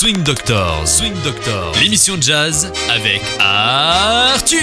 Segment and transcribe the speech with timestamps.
[0.00, 4.58] Swing Doctor, Swing Doctor, l'émission de jazz avec Arthur.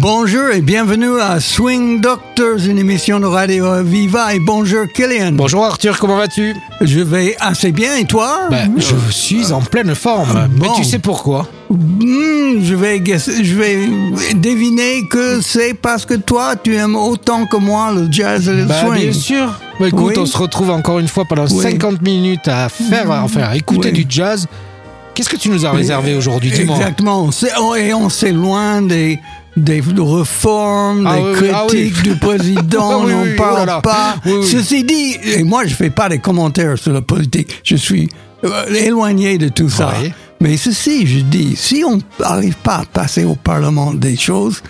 [0.00, 4.34] Bonjour et bienvenue à Swing Doctors, une émission de Radio Viva.
[4.34, 5.32] Et bonjour Killian.
[5.32, 6.56] Bonjour Arthur, comment vas-tu?
[6.80, 8.46] Je vais assez bien et toi?
[8.50, 10.48] Ben, Je suis en pleine forme.
[10.52, 10.72] Mais bon.
[10.72, 11.46] tu sais pourquoi?
[11.70, 13.78] Hmm, je, vais guess- je vais
[14.34, 18.64] deviner que c'est parce que toi, tu aimes autant que moi le jazz et le
[18.64, 19.02] Bah, swing.
[19.02, 19.60] Bien sûr.
[19.78, 20.18] Bah, écoute, Oui.
[20.18, 21.62] on se retrouve encore une fois pendant Oui.
[21.62, 24.04] 50 minutes à faire, enfin, à écouter Oui.
[24.04, 24.46] du jazz.
[25.14, 26.76] Qu'est-ce que tu nous as réservé aujourd'hui Dis-moi.
[26.76, 27.28] Exactement.
[27.76, 29.18] Et on s'éloigne des,
[29.56, 31.68] des réformes, Ah des oui, ah oui.
[31.90, 33.80] critiques du président, Ah oui, n'en parle oh là.
[33.82, 34.14] pas.
[34.42, 38.08] Ceci dit, et moi je fais pas des commentaires sur la politique, je suis
[38.44, 39.92] euh, éloigné de tout ça.
[40.40, 44.62] Mais ceci, je dis, si on n'arrive pas à passer au Parlement des choses,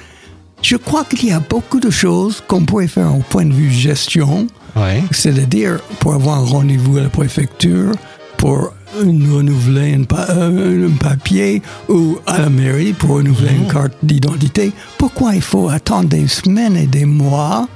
[0.62, 3.70] je crois qu'il y a beaucoup de choses qu'on pourrait faire au point de vue
[3.70, 4.46] gestion,
[4.76, 5.02] Ouais.
[5.10, 7.92] c'est-à-dire pour avoir un rendez-vous à la préfecture,
[8.36, 13.66] pour une- renouveler un, pa- euh, un papier ou à la mairie pour renouveler une
[13.70, 14.72] carte d'identité.
[14.96, 17.68] Pourquoi il faut attendre des semaines et des mois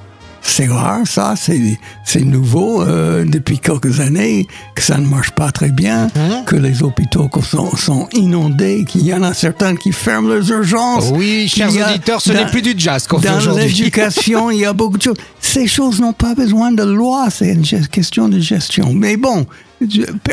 [0.45, 5.51] c'est rare, ça, c'est c'est nouveau euh, depuis quelques années, que ça ne marche pas
[5.53, 6.45] très bien, Mhm.
[6.47, 11.11] que les hôpitaux sont, sont inondés, qu'il y en a certains qui ferment leurs urgences.
[11.15, 13.67] Oui, chers auditeurs, ce dans- n'est plus du jazz qu'on fait Dans aujourd'hui.
[13.69, 15.17] l'éducation, il y a beaucoup de choses.
[15.41, 18.93] Ces choses n'ont pas besoin de loi, c'est une question de gestion.
[18.95, 19.47] Mais bon,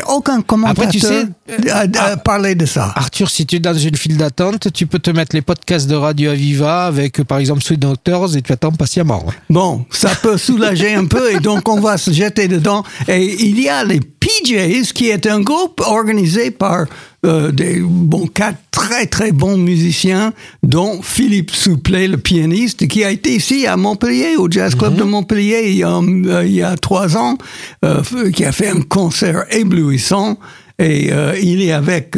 [0.08, 1.26] aucun commentateur Après, tu sais,
[1.70, 2.92] a, a parlé de ça.
[2.96, 5.94] Arthur, si tu es dans une file d'attente, tu peux te mettre les podcasts de
[5.94, 9.24] Radio Aviva avec, par exemple, Sweet Doctors et tu attends patiemment.
[9.48, 12.84] Bon, ça peut soulager un peu et donc on va se jeter dedans.
[13.08, 16.86] Et il y a les PJs qui est un groupe organisé par
[17.26, 23.10] euh, des bon quatre très très bons musiciens, dont Philippe Souplet, le pianiste, qui a
[23.10, 26.62] été ici à Montpellier au Jazz Club de Montpellier il y a, euh, il y
[26.62, 27.36] a trois ans,
[27.84, 30.38] euh, qui a fait un concert éblouissant.
[30.78, 31.10] Et
[31.42, 32.16] il est avec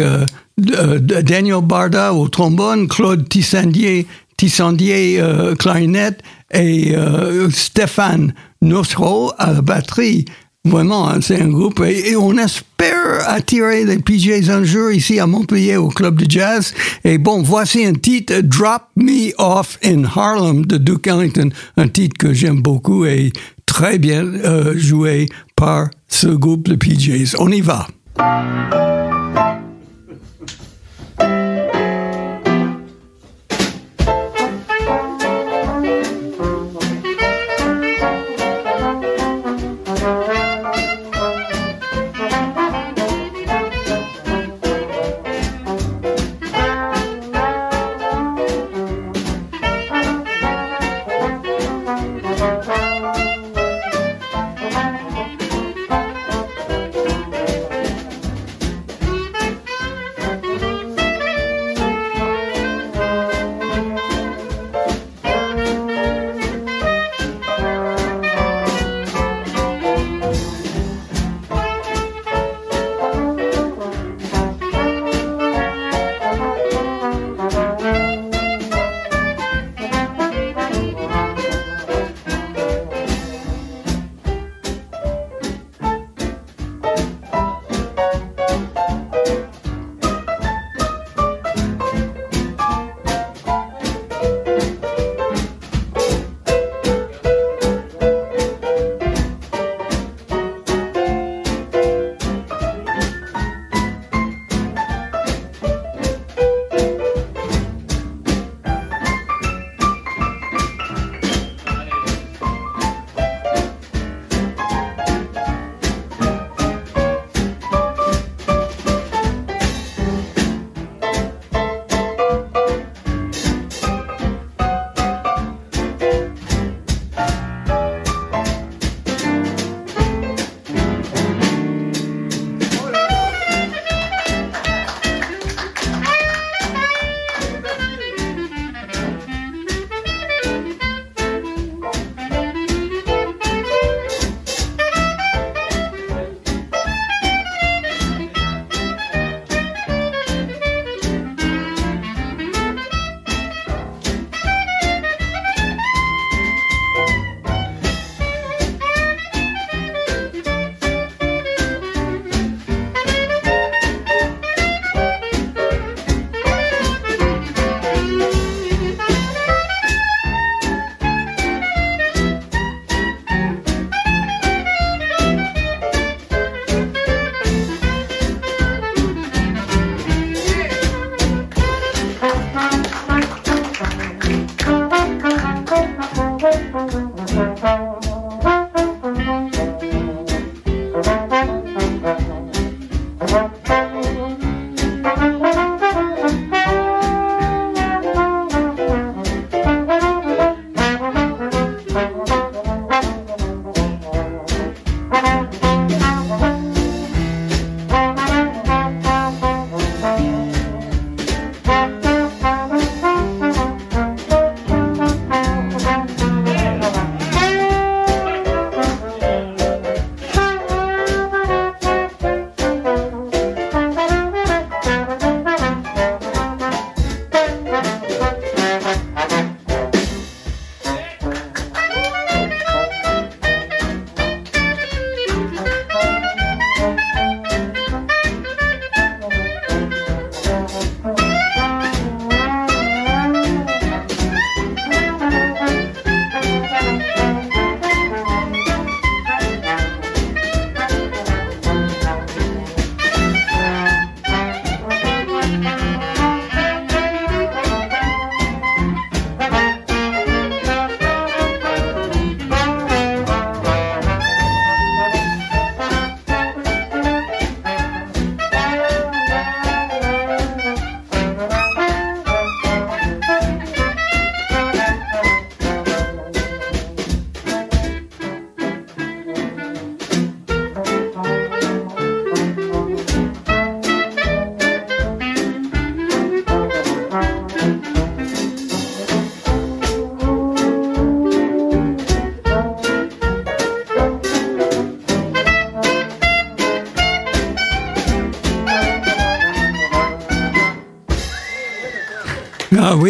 [0.56, 5.20] Daniel Barda au trombone, Claude Tissandier, Tissandier
[5.58, 6.22] clarinette
[6.54, 6.94] et
[7.50, 10.26] Stéphane Nostro à la batterie.
[10.64, 11.80] Vraiment, hein, c'est un groupe.
[11.80, 16.72] Et, on espère attirer les PJs un jour ici à Montpellier au club de jazz.
[17.02, 21.50] Et bon, voici un titre, Drop Me Off in Harlem de Duke Ellington.
[21.76, 23.32] Un titre que j'aime beaucoup et
[23.66, 27.34] très bien euh, joué par ce groupe de PJs.
[27.38, 27.88] On y va.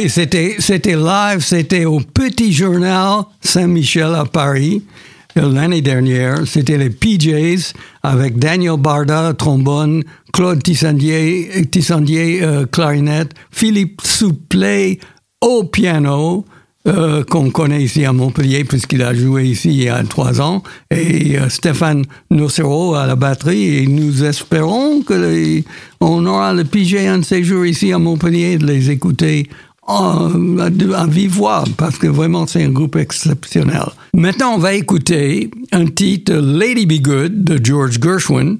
[0.03, 4.83] Oui, c'était, c'était live, c'était au Petit Journal Saint-Michel à Paris
[5.37, 6.47] l'année dernière.
[6.47, 7.73] C'était les PJs
[8.03, 10.03] avec Daniel Barda, trombone,
[10.33, 11.51] Claude Tissandier,
[12.43, 14.99] euh, clarinette, Philippe Souplet
[15.41, 16.45] au piano,
[16.89, 20.65] euh, qu'on connaît ici à Montpellier puisqu'il a joué ici il y a trois ans,
[20.91, 23.77] et euh, Stéphane Nocero à la batterie.
[23.77, 25.63] Et nous espérons que
[26.01, 29.49] on aura le PJ un de ces jours ici à Montpellier de les écouter
[29.83, 31.41] en, en vive
[31.77, 33.87] parce que vraiment c'est un groupe exceptionnel.
[34.15, 38.59] Maintenant, on va écouter un titre Lady Be Good de George Gershwin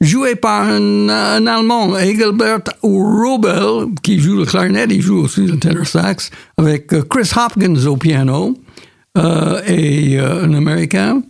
[0.00, 1.08] joué par un,
[1.46, 7.02] Allemand, Engelbert Robel, qui joue le clarinet, il joue aussi le tenor sax, avec euh,
[7.02, 8.56] Chris Hopkins au piano,
[9.16, 11.22] euh, et euh, un Américain,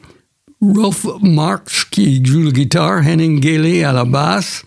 [0.60, 4.64] Rolf Marx, qui joue la guitare, Henning Gailey à la basse,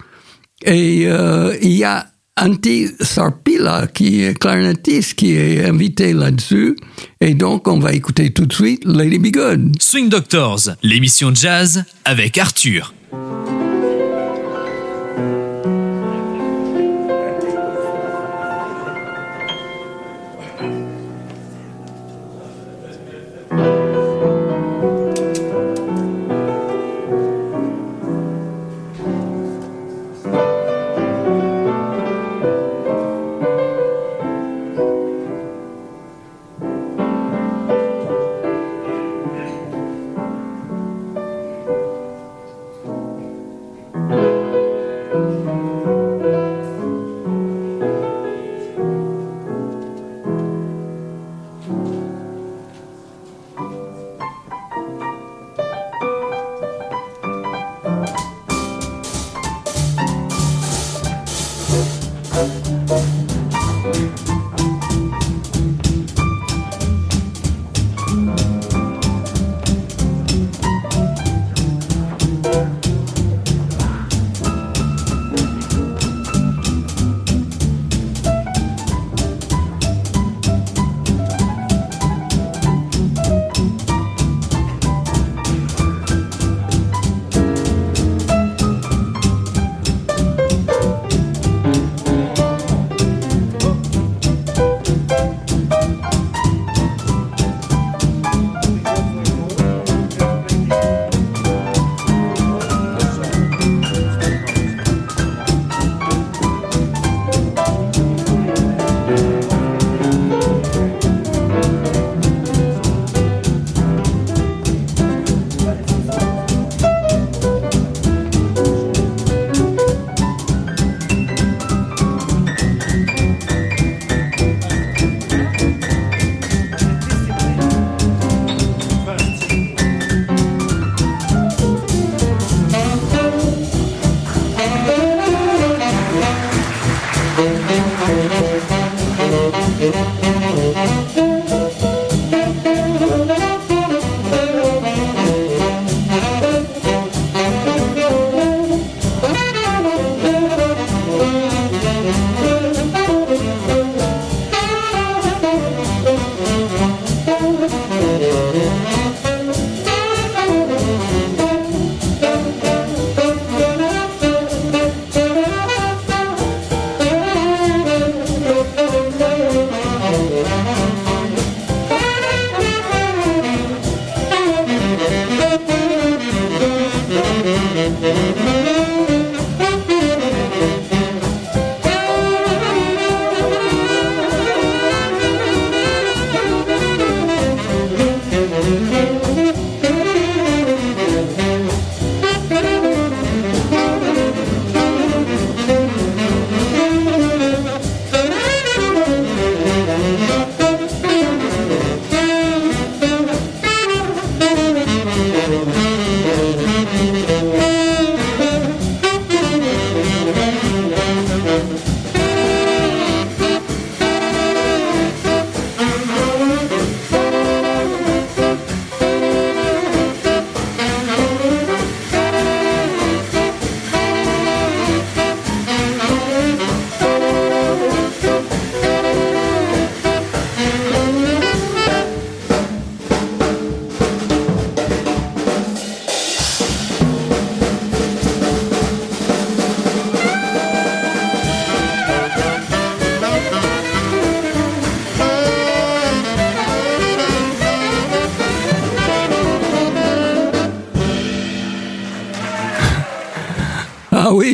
[0.63, 2.06] et il y a
[2.39, 6.75] Antti Sarpila, qui est clarinettiste, qui est invité là-dessus.
[7.19, 9.81] Et donc, on va écouter tout de suite Lady Be Good.
[9.81, 12.94] Swing Doctors, l'émission jazz avec Arthur.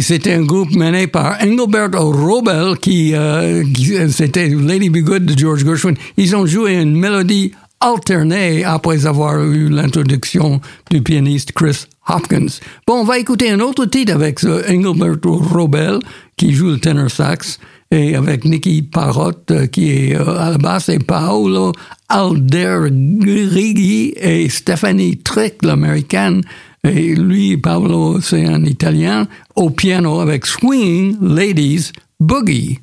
[0.02, 5.38] C'était un groupe mené par Engelbert Robel, qui, euh, qui c'était Lady Be Good de
[5.38, 5.96] George Gershwin.
[6.18, 12.60] Ils ont joué une mélodie alternée après avoir eu l'introduction du pianiste Chris Hopkins.
[12.86, 16.00] Bon, on va écouter un autre titre avec ce Engelbert Robel,
[16.36, 17.60] qui joue le tenor sax,
[17.92, 21.72] et avec Nicky Parrot, qui est euh, à la basse, et Paolo
[22.10, 26.42] Alderighi et Stephanie Trick, l'américaine,
[26.88, 32.80] et lui, Paolo, c'est un italien, au piano avec Swing Ladies Boogie.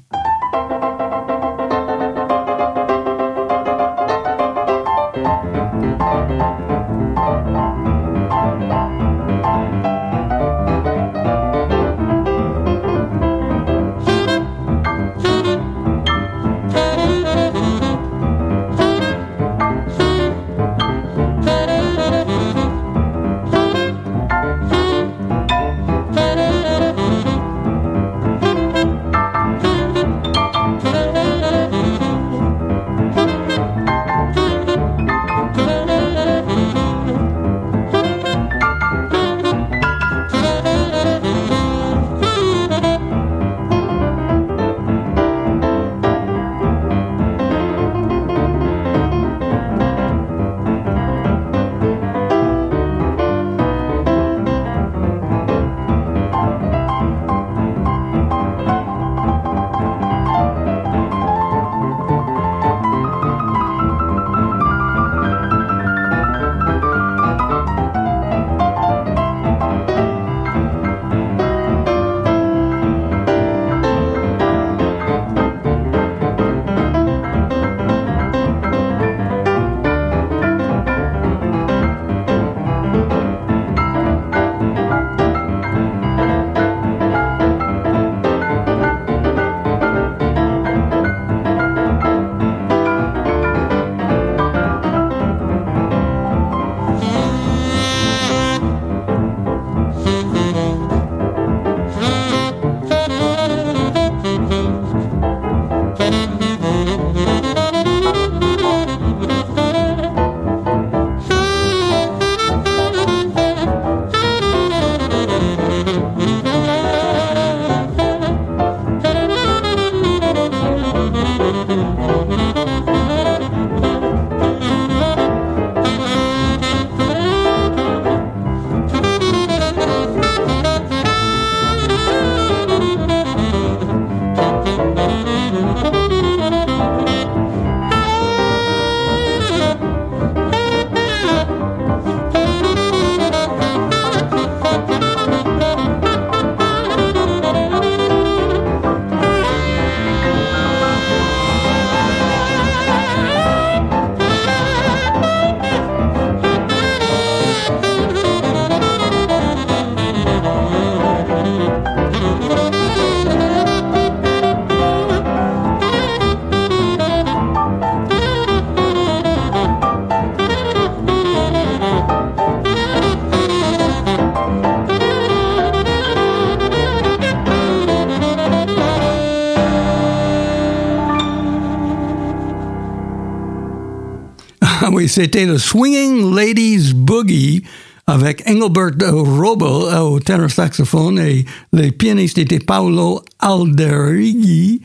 [185.15, 187.63] C'était le Swinging Ladies Boogie
[188.09, 194.81] avec Engelbert Robel au tenor saxophone et les pianistes étaient Paolo Alderighi,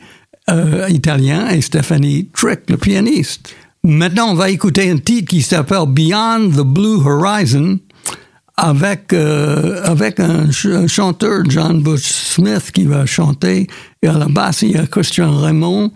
[0.48, 3.56] euh, italien, et Stephanie Trick, le pianiste.
[3.82, 7.80] Maintenant, on va écouter un titre qui s'appelle Beyond the Blue Horizon
[8.56, 10.48] avec, euh, avec un,
[10.86, 13.66] chanteur, John Bush Smith, qui va chanter.
[14.00, 15.90] Et à la basse, il y a Christian Raymond,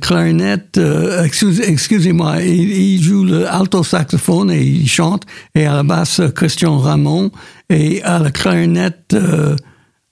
[0.00, 5.24] clarinette, euh, excusez-moi, il, joue le alto saxophone et il chante.
[5.54, 7.30] Et à la basse, Christian Raymond.
[7.70, 9.56] Et à la clarinette, euh,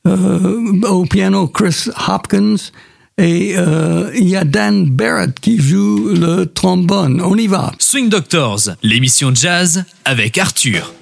[0.04, 2.70] au piano, Chris Hopkins.
[3.18, 7.20] Et il y a Dan Barrett qui joue le trombone.
[7.20, 7.72] On y va.
[7.78, 10.92] Swing Doctors, l'émission jazz avec Arthur.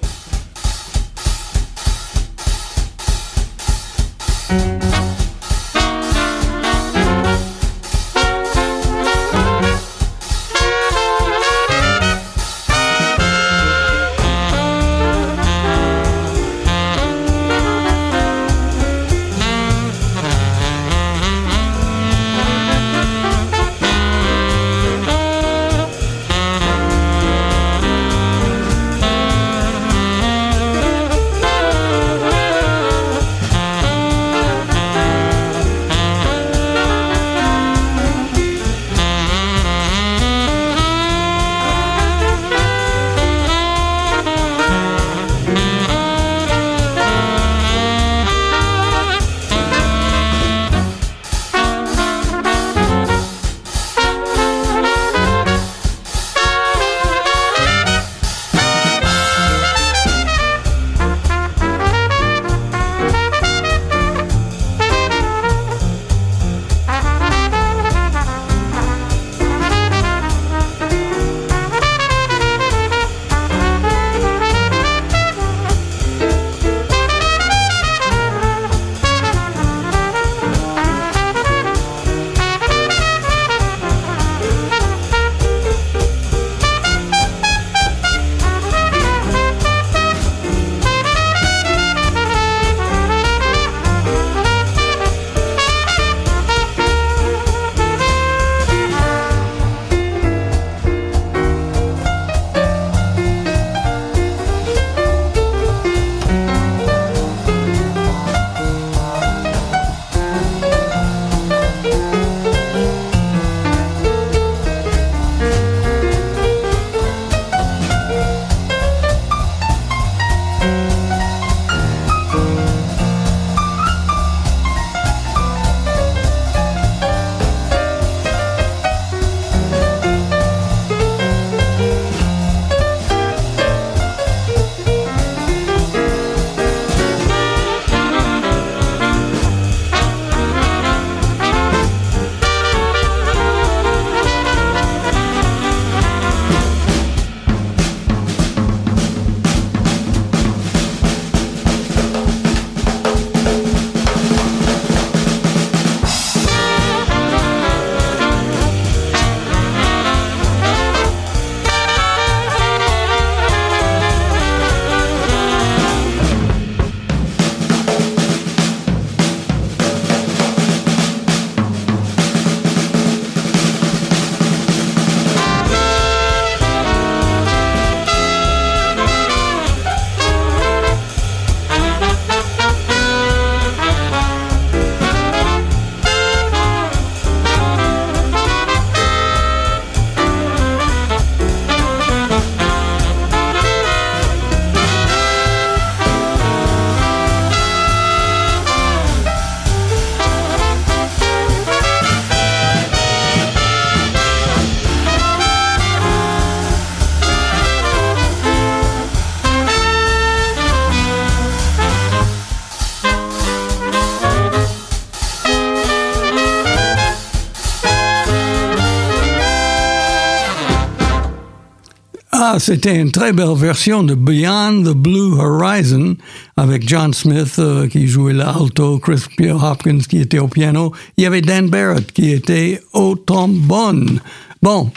[222.61, 226.15] C'était une très belle version de Beyond the Blue Horizon
[226.55, 230.91] avec John Smith euh, qui jouait l'alto, Chris Hopkins qui était au piano.
[231.17, 234.19] Il y avait Dan Barrett qui était au trombone.
[234.61, 234.91] Bon,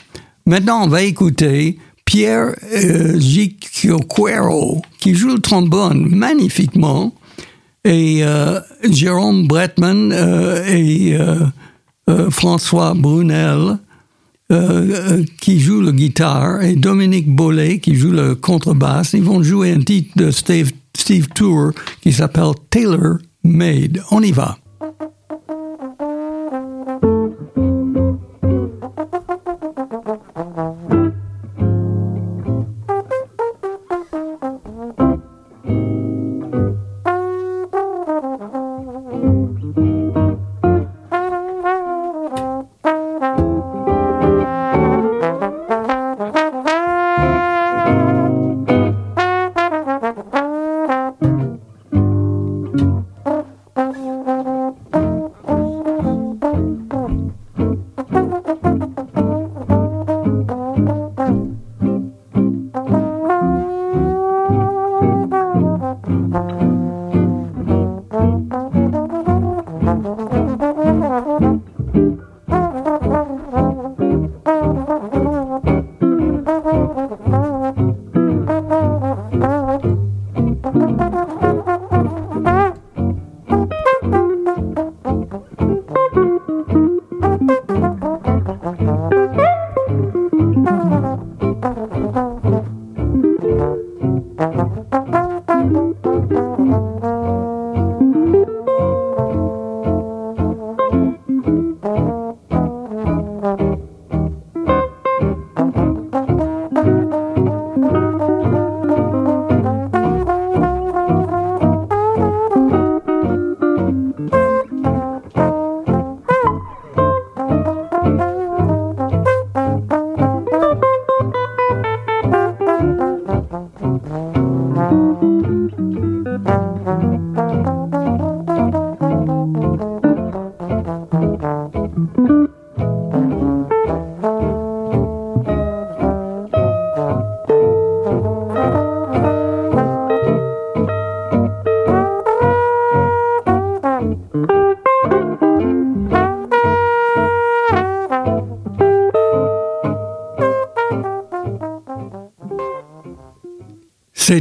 [0.45, 7.15] maintenant on va écouter Pierre euh, Gicchioquero qui joue le trombone magnifiquement
[7.83, 11.17] et euh, Jérôme Bretman euh, et
[12.31, 13.79] François Brunel
[14.53, 19.15] euh, qui joue le guitare et Dominique Bollet qui joue le contrebasse.
[19.15, 24.03] Ils vont jouer un titre de Steve, Steve Tour qui s'appelle Taylor Made.
[24.11, 24.59] On y va.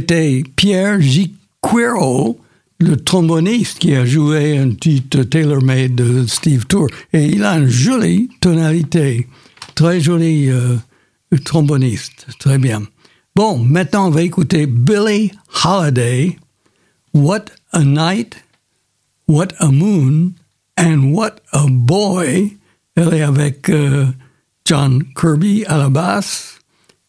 [0.06, 2.38] C'était Pierre Giquero,
[2.78, 6.88] le tromboniste qui a joué un titre tailor-made de Steve Tour.
[7.14, 9.26] Et il a une jolie tonalité.
[9.74, 10.76] Très joli euh,
[11.42, 12.26] tromboniste.
[12.38, 12.82] Très bien.
[13.34, 15.32] Bon, maintenant on va écouter Billie
[15.64, 16.36] Holiday.
[17.14, 18.36] What a night,
[19.26, 20.34] what a moon,
[20.78, 22.58] and what a boy.
[22.94, 24.04] Elle est avec euh,
[24.66, 26.58] John Kirby à la basse,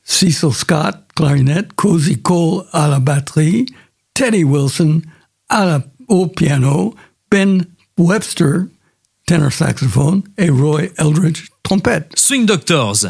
[0.01, 3.65] Cecil Scott, clarinette, Cozy Cole à la batterie,
[4.13, 5.01] Teddy Wilson
[5.49, 6.93] à la, au piano,
[7.32, 7.65] Ben
[7.97, 8.67] Webster,
[9.28, 12.12] tenor saxophone, et Roy Eldridge, trompette.
[12.15, 13.08] Swing Doctors.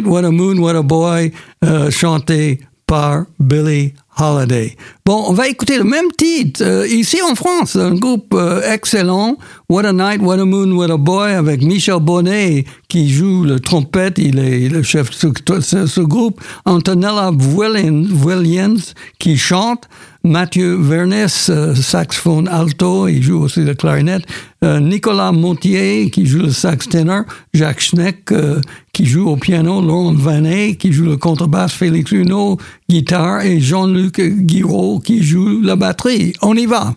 [0.00, 1.32] What a Moon, What a Boy,
[1.64, 4.76] euh, chanté par Billie Holiday.
[5.04, 9.36] Bon, on va écouter le même titre euh, ici en France, un groupe euh, excellent,
[9.72, 13.58] What a Night, What a Moon, What a Boy, avec Michel Bonnet qui joue le
[13.58, 19.88] trompette, il est le chef de ce, groupe, Antonella Williams qui chante,
[20.24, 24.24] Mathieu Vernès, euh, saxophone alto, il joue aussi le clarinette.
[24.62, 27.22] Euh, Nicolas Montier, qui joue le sax ténor.
[27.54, 28.60] Jacques Schneck, euh,
[28.92, 29.80] qui joue au piano.
[29.80, 31.72] Laurent Vanet, qui joue le contrebasse.
[31.72, 32.58] Félix Huneau,
[32.88, 33.40] guitare.
[33.44, 36.34] Et Jean-Luc Guiraud, qui joue la batterie.
[36.42, 36.94] On y va!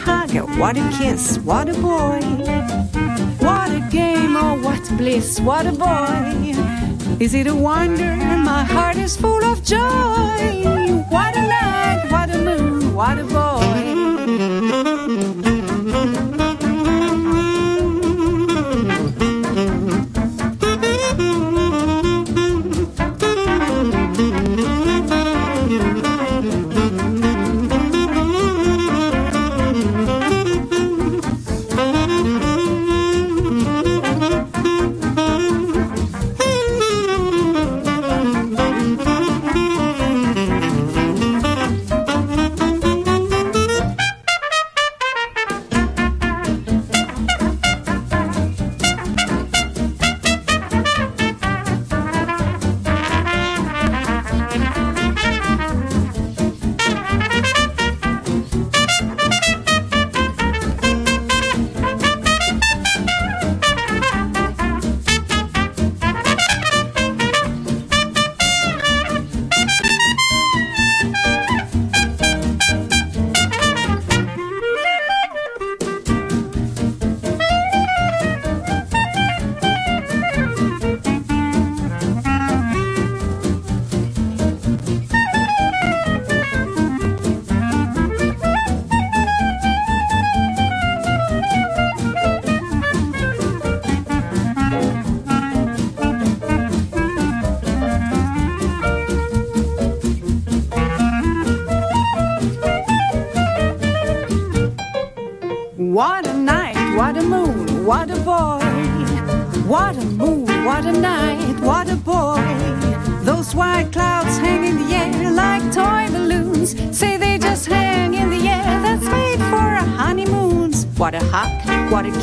[0.00, 2.20] Hug, what a kiss, what a boy.
[3.46, 6.16] What a game, oh what bliss, what a boy.
[7.18, 8.16] Is it a wonder?
[8.50, 10.40] My heart is full of joy.
[11.14, 13.59] What a night, what a moon, what a boy.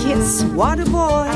[0.04, 1.28] Kiss, what a boy.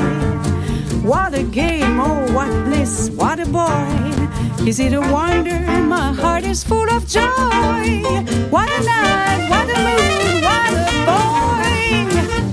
[1.02, 4.66] What a game, oh, what bliss, what a boy.
[4.66, 5.58] Is it a wonder?
[5.88, 8.02] My heart is full of joy.
[8.50, 12.46] What a night, what a moon, what a boy.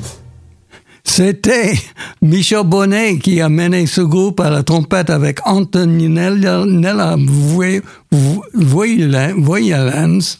[1.03, 1.73] C'était
[2.21, 7.15] Michel Bonnet qui a mené ce groupe à la trompette avec Antonella
[9.35, 10.37] Voyalans.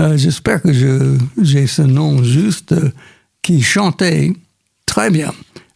[0.00, 2.90] Euh, J'espère que je- j'ai ce nom juste, euh,
[3.42, 4.32] qui chantait
[4.98, 5.32] très bien.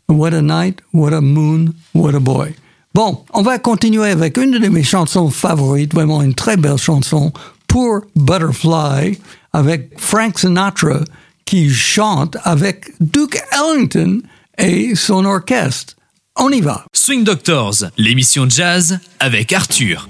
[0.09, 2.55] What a night, what a moon, what a boy.
[2.93, 7.33] Bon, on va continuer avec une de mes chansons favorites, vraiment une très belle chanson,
[7.69, 9.19] Poor Butterfly,
[9.53, 11.05] avec Frank Sinatra,
[11.45, 14.23] qui chante avec Duke Ellington
[14.59, 15.95] et son orchestre.
[16.37, 16.85] On y va.
[16.93, 20.09] Swing Doctors, l'émission jazz avec Arthur.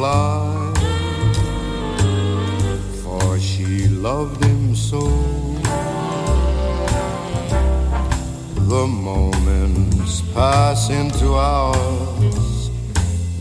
[0.00, 0.72] fly,
[3.02, 5.02] for she loved him so.
[8.72, 12.70] The moments pass into hours,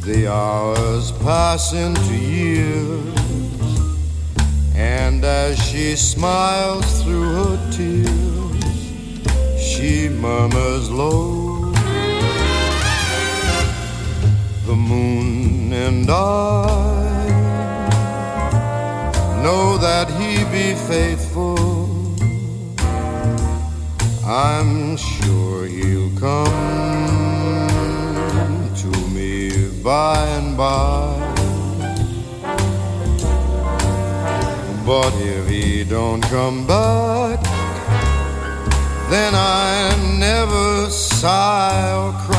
[0.02, 3.69] the hours pass into years,
[4.76, 8.78] and as she smiles through her tears,
[9.58, 11.72] she murmurs low.
[14.65, 15.38] The moon
[15.88, 17.28] and I
[19.44, 21.58] know that he be faithful.
[24.26, 26.50] I'm sure he'll come
[28.84, 29.32] to me
[29.82, 31.15] by and by.
[34.86, 37.39] But if he don't come back,
[39.10, 39.96] then I
[40.28, 42.38] never sigh or cry.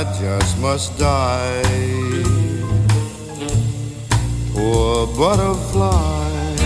[0.00, 1.62] I just must die.
[4.54, 6.56] Poor butterfly.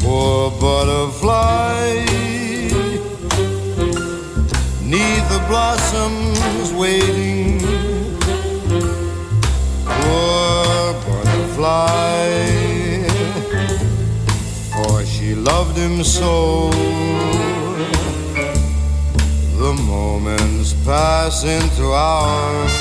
[0.00, 1.94] Poor butterfly.
[4.82, 7.60] Neath the blossoms waiting.
[9.86, 12.28] Poor butterfly.
[14.74, 17.33] For she loved him so.
[19.74, 22.72] The moments pass into hours.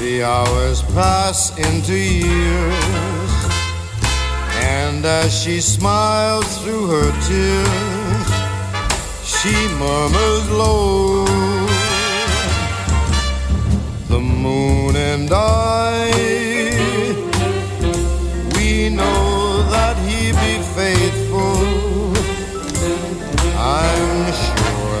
[0.00, 3.32] The hours pass into years,
[4.56, 8.28] and as she smiles through her tears,
[9.24, 11.24] she murmurs low.
[14.08, 16.10] The moon and I,
[18.56, 21.78] we know that he be faithful.
[23.56, 24.57] I'm sure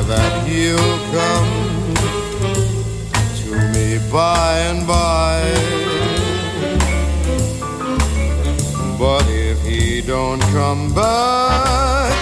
[0.08, 1.94] that he'll come
[3.36, 5.36] to me by and by.
[8.98, 12.14] But if he don't come back,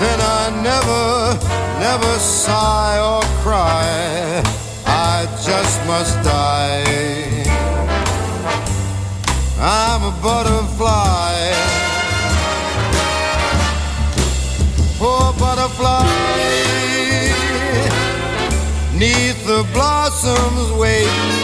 [0.00, 1.38] then I never,
[1.78, 4.42] never sigh or cry.
[4.84, 7.44] I just must die.
[9.60, 11.32] I'm a butterfly.
[14.98, 16.51] Poor butterfly
[19.02, 21.40] neath the blossoms waiting.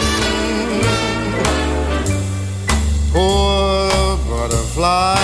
[3.11, 5.19] Poor butterfly,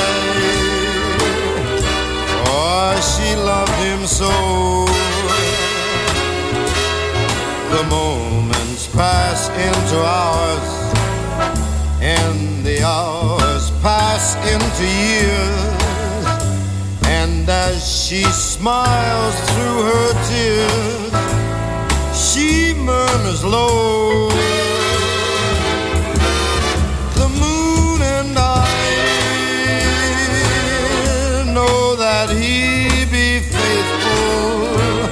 [2.36, 4.34] for she loved him so.
[7.76, 10.70] The moments pass into hours,
[12.02, 15.76] and the hours pass into years.
[17.06, 21.05] And as she smiles through her tears,
[22.86, 24.30] murmurs low.
[27.20, 28.68] The moon and I
[31.56, 35.10] know that he be faithful.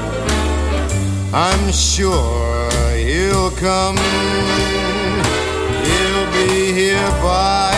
[1.34, 3.98] I'm sure he'll come.
[5.88, 7.73] He'll be here by.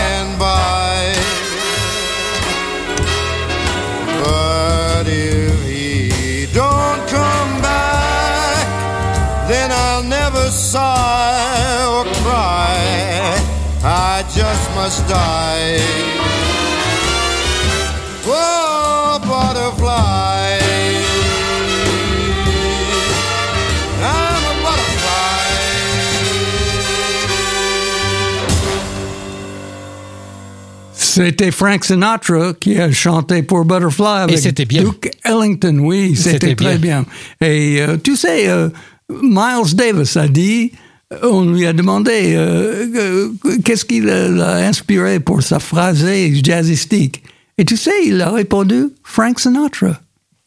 [14.76, 15.80] Must die.
[18.28, 20.60] Whoa, butterfly.
[24.02, 25.06] I'm a butterfly.
[30.94, 34.84] C'était Frank Sinatra qui a chanté pour Butterfly avec bien.
[34.84, 37.06] Duke Ellington, oui, c'était C'était très bien.
[37.40, 38.68] Et euh, tu sais, euh,
[39.10, 40.74] Miles Davis a dit,
[41.22, 47.24] on lui a demandé euh, euh, qu'est-ce qui l'a inspiré pour sa phrasé jazzistique?
[47.58, 50.00] Et tu sais, il a répondu Frank Sinatra.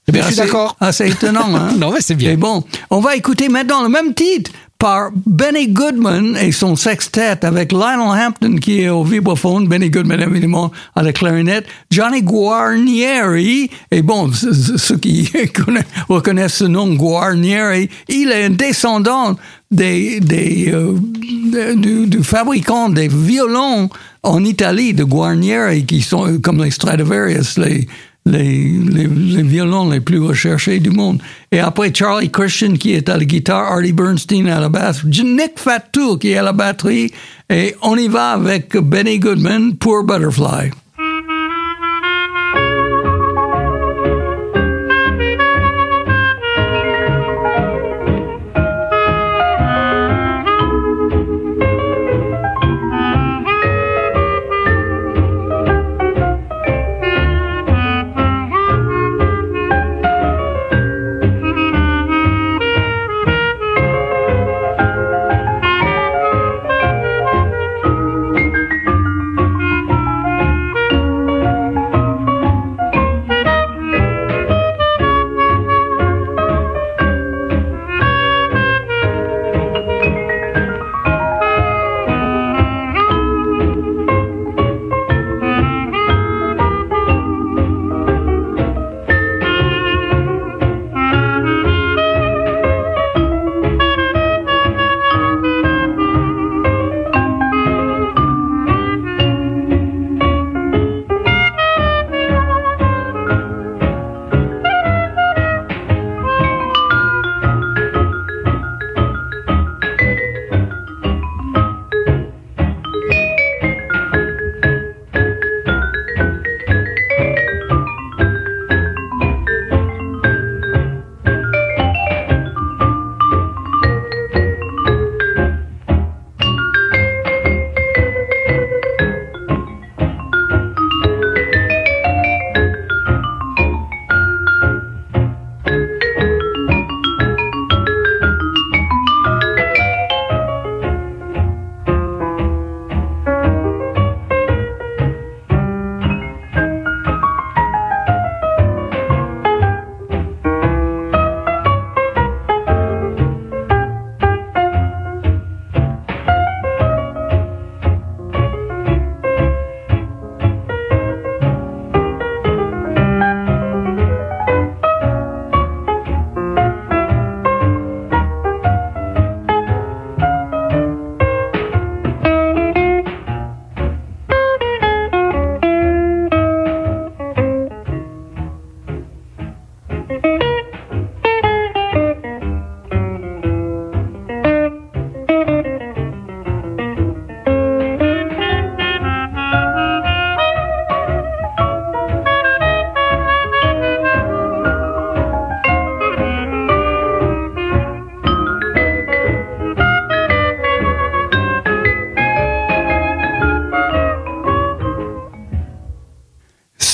[0.09, 0.77] Eh bien, je suis d'accord.
[0.81, 1.73] Assez étonnant, hein?
[1.79, 2.33] Non, mais c'est bien.
[2.33, 7.45] Et bon, on va écouter maintenant le même titre par Benny Goodman et son sextet
[7.45, 13.71] avec Lionel Hampton qui est au vibraphone, Benny Goodman évidemment à la clarinette, Johnny Guarnieri,
[13.91, 19.37] et bon, ce- ce- ceux qui connaissent- reconnaissent ce nom Guarnieri, il est un descendant
[19.71, 20.21] des,
[20.73, 20.95] euh,
[21.75, 23.91] du, du fabricant des violons
[24.23, 27.87] en Italie de Guarnieri qui sont euh, comme les Stradivarius, les,
[28.27, 31.21] les, violons les plus recherchés du monde.
[31.51, 35.53] Et après, Charlie Christian qui est à la guitare, Artie Bernstein à la basse, Nick
[35.57, 37.13] Fatou qui est à la batterie.
[37.51, 40.71] Et on y va avec Benny Goodman pour Butterfly.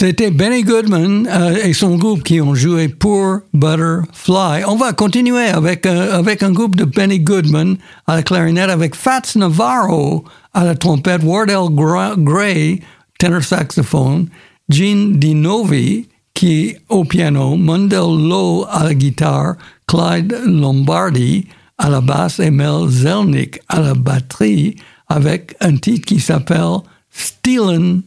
[0.06, 4.62] C'était Benny Goodman euh, et son groupe qui ont joué pour Butterfly.
[4.68, 8.94] On va continuer avec, euh, avec un groupe de Benny Goodman à la clarinette, avec
[8.94, 12.82] Fats Navarro à la trompette, Wardell Gra- Gray,
[13.18, 14.28] tenor saxophone,
[14.68, 19.54] Gene DiNovi qui au piano, Mundell Lowe à la guitare,
[19.86, 21.46] Clyde Lombardi
[21.78, 24.76] à la basse et Mel Zelnick à la batterie
[25.08, 26.80] avec un titre qui s'appelle
[27.10, 28.02] Stealin'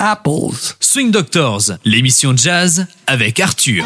[0.00, 0.76] Apples.
[0.78, 3.84] Swing Doctors, l'émission jazz avec Arthur.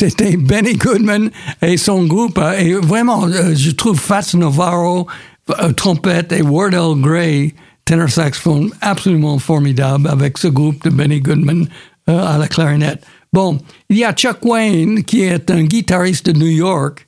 [0.00, 1.30] C'était Benny Goodman
[1.60, 2.38] et son groupe.
[2.38, 5.06] euh, Et vraiment, euh, je trouve Fats Navarro,
[5.62, 7.52] euh, trompette, et Wardell Gray,
[7.84, 11.68] tenor saxophone, absolument formidable avec ce groupe de Benny Goodman
[12.08, 13.04] euh, à la clarinette.
[13.30, 13.58] Bon,
[13.90, 17.06] il y a Chuck Wayne, qui est un guitariste de New York,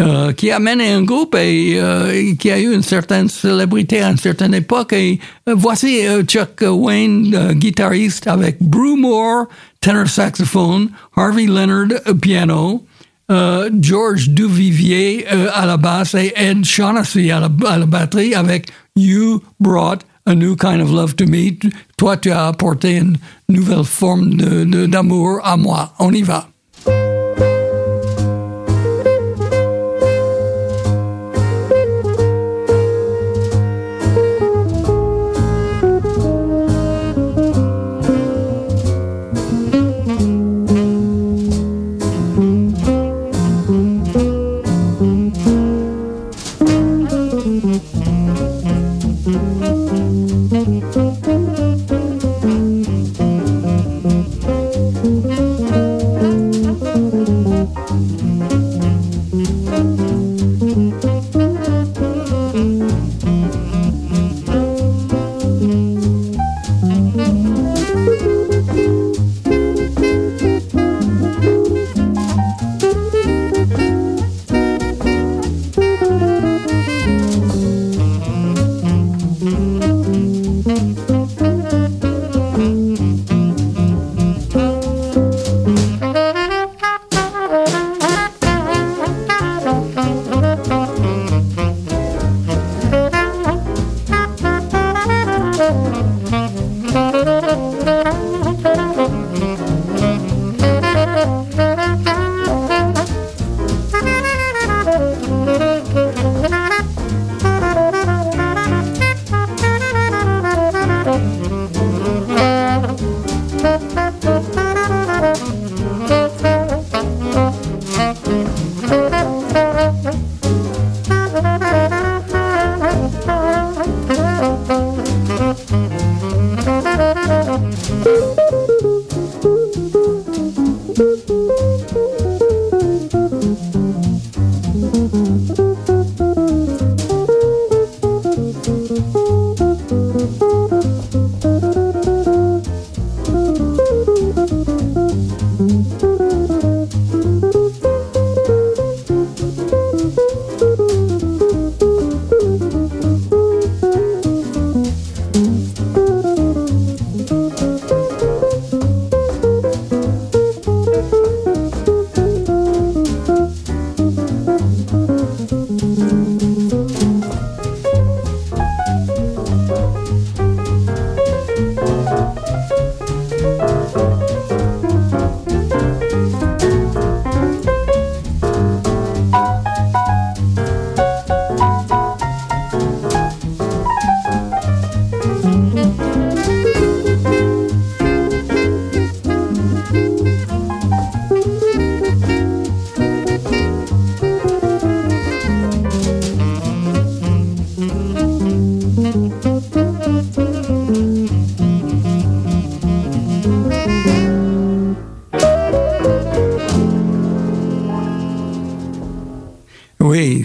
[0.00, 4.10] euh, qui a mené un groupe et euh, qui a eu une certaine célébrité à
[4.10, 4.92] une certaine époque.
[4.94, 5.18] Et
[5.48, 9.46] euh, voici euh, Chuck Wayne, euh, guitariste, avec Brew Moore,
[9.80, 12.84] tenor saxophone, Harvey Leonard, euh, piano,
[13.80, 19.40] George Duvivier à la basse et Ed Shaughnessy à la, à la batterie avec You
[19.58, 21.52] Brought a New Kind of Love to Me.
[21.96, 23.16] Toi, tu as apporté une
[23.48, 25.94] nouvelle forme de- de- d'amour à moi.
[25.98, 26.48] On y va.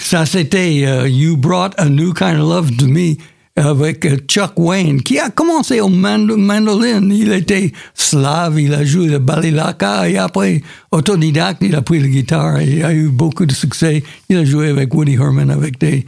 [0.07, 3.15] Ça c'était euh, You Brought a New Kind of Love to Me
[3.57, 7.11] avec euh, Chuck Wayne, qui a commencé au mand- mandoline?
[7.11, 12.07] Il était slave, il a joué le balilaka et après, autodidacte, il a pris la
[12.07, 14.01] guitare et a eu beaucoup de succès.
[14.29, 16.05] Il a joué avec Woody Herman avec des,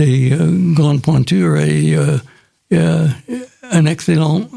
[0.00, 2.16] euh, grandes pointures et euh,
[2.72, 3.06] euh,
[3.70, 4.48] un excellent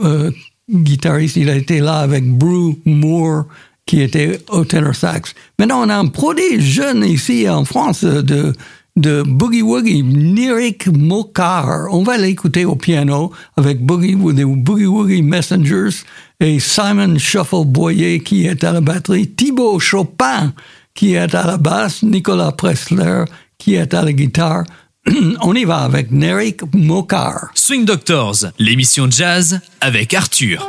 [0.72, 1.36] guitariste.
[1.36, 3.44] Il a été là avec Brew Moore,
[3.86, 5.34] qui était au tenor sax.
[5.60, 8.54] Maintenant, on a un prodige jeune ici en France de,
[8.96, 11.88] de Boogie Woogie, Nirik Mokar.
[11.92, 16.04] On va l'écouter au piano avec Boogie, Boogie Woogie Messengers
[16.40, 20.54] et Simon Shuffle Boyer qui est à la batterie, Thibaut Chopin
[20.94, 23.26] qui est à la basse, Nicolas Pressler
[23.58, 24.64] qui est à la guitare.
[25.42, 27.52] On y va avec Nirik Mokar.
[27.54, 30.68] Swing Doctors, l'émission jazz avec Arthur.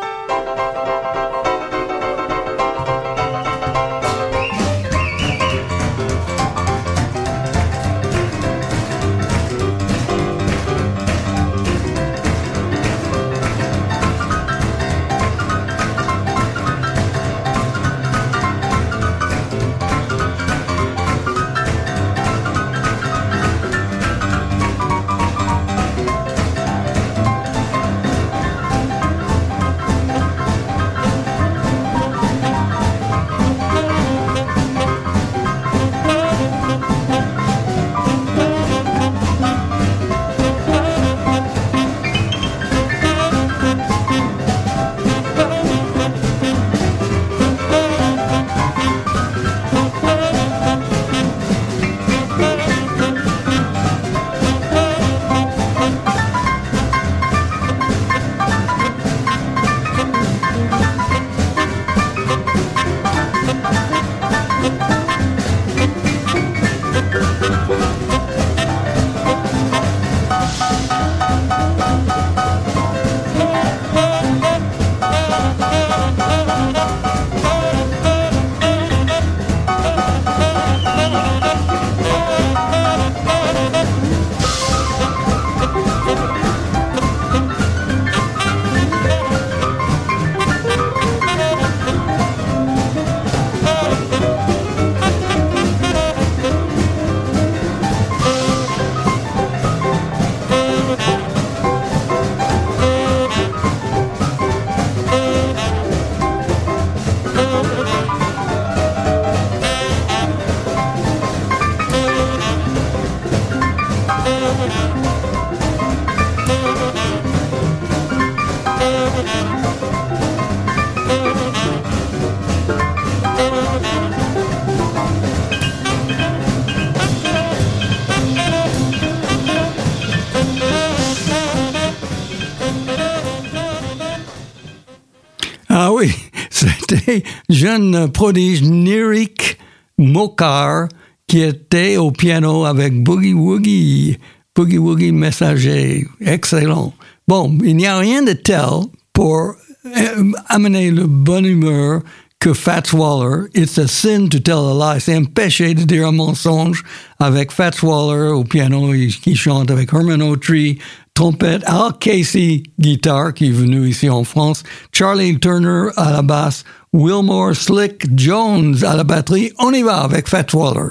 [136.89, 139.59] C'était jeune prodige Nirik
[139.99, 140.89] Mokar
[141.27, 144.17] qui était au piano avec Boogie Woogie,
[144.55, 146.07] Boogie Woogie Messager.
[146.21, 146.95] Excellent.
[147.27, 149.55] Bon, il n'y a rien de tel pour
[149.87, 152.03] euh, amener le bon humeur
[152.39, 153.49] que Fats Waller.
[153.55, 155.01] It's a sin to tell a lie.
[155.01, 156.85] C'est un péché de dire un mensonge
[157.19, 160.79] avec Fats Waller au piano qui chante avec Herman Autry,
[161.17, 164.63] trompette, Al Casey, guitare, qui est venu ici en France,
[164.93, 166.63] Charlie Turner à la basse,
[166.93, 169.51] Wilmore Slick Jones à la batterie.
[169.59, 170.91] On y va avec Fats Waller.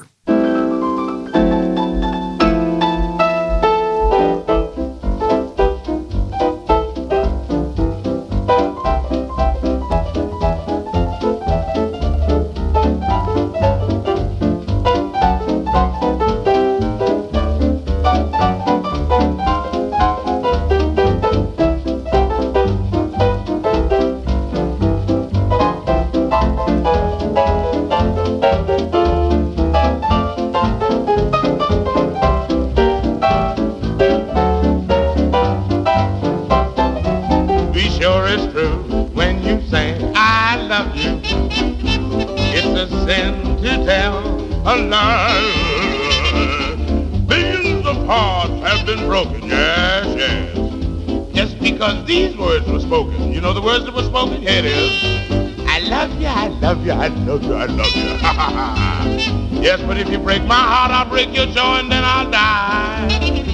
[57.55, 59.45] I love you.
[59.65, 63.07] Yes, but if you break my heart, I'll break your jaw and then I'll die.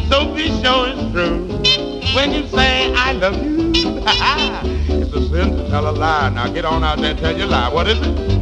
[0.09, 1.47] So be sure it's true
[2.13, 3.71] when you say I love you.
[3.73, 6.29] it's a sin to tell a lie.
[6.29, 7.69] Now get on out there and tell your lie.
[7.71, 8.40] What is it?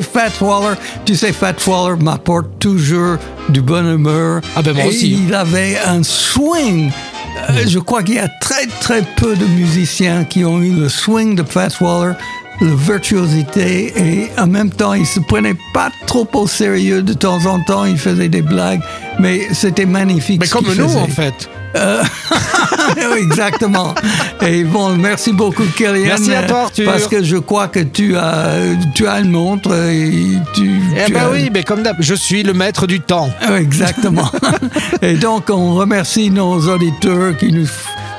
[0.00, 0.76] Fat Waller.
[1.04, 3.16] Tu sais, Fat Waller m'apporte toujours
[3.48, 4.40] du bon humeur.
[4.54, 5.24] Ah ben, moi Et aussi.
[5.26, 6.90] Il avait un swing.
[7.50, 10.88] Euh, je crois qu'il y a très très peu de musiciens qui ont eu le
[10.88, 12.14] swing de Fat Waller,
[12.60, 17.02] la virtuosité et en même temps il se prenait pas trop au sérieux.
[17.02, 18.80] De temps en temps il faisait des blagues,
[19.20, 20.40] mais c'était magnifique.
[20.40, 20.98] Mais comme nous, faisait.
[20.98, 21.48] en fait.
[23.12, 23.94] Oui, Exactement.
[24.46, 26.06] Et bon, merci beaucoup, Kellyanne.
[26.08, 26.90] Merci à toi, Arthur.
[26.90, 28.54] Parce que je crois que tu as,
[28.94, 30.10] tu as une montre et
[30.54, 30.80] tu.
[30.96, 33.28] Eh tu ben as- oui, mais comme d'hab, je suis le maître du temps.
[33.50, 34.30] Oui, Exactement.
[35.02, 37.66] et donc, on remercie nos auditeurs qui nous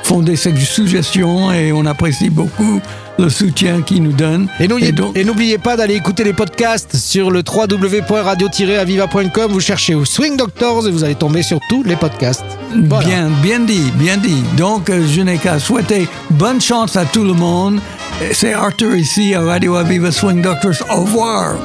[0.03, 2.81] font des suggestions et on apprécie beaucoup
[3.17, 4.47] le soutien qu'ils nous donnent.
[4.59, 4.67] Et
[5.23, 9.51] n'oubliez- pas d'aller écouter les podcasts sur le www.radio-aviva.com.
[9.51, 12.45] Vous cherchez au Swing Doctors et vous allez tomber sur tous les podcasts.
[12.85, 13.05] Voilà.
[13.07, 14.43] Bien, bien dit, bien dit.
[14.57, 17.79] Donc, euh, je n'ai qu'à souhaiter bonne chance à tout le monde.
[18.33, 20.73] C'est Arthur ici à Radio Aviva Swing Doctors.
[20.95, 21.55] Au revoir.